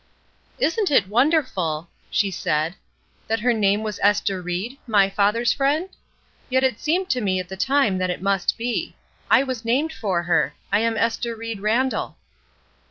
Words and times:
"Isn't 0.57 0.89
it 0.89 1.07
wonderful," 1.07 1.87
she 2.09 2.31
said, 2.31 2.73
"that 3.27 3.41
her 3.41 3.53
name 3.53 3.83
was 3.83 3.99
Ester 4.01 4.41
Ried, 4.41 4.77
my 4.87 5.11
father's 5.11 5.53
friend? 5.53 5.89
Yet 6.49 6.63
it 6.63 6.79
seemed 6.79 7.11
to 7.11 7.21
me 7.21 7.39
at 7.39 7.49
the 7.49 7.55
time 7.55 7.99
that 7.99 8.09
it 8.09 8.19
must 8.19 8.57
be. 8.57 8.95
I 9.29 9.43
was 9.43 9.63
named 9.63 9.93
for 9.93 10.23
her. 10.23 10.55
I 10.71 10.79
am 10.79 10.97
Esther 10.97 11.35
Ried 11.35 11.59
Ran 11.59 11.89
dall." 11.89 12.17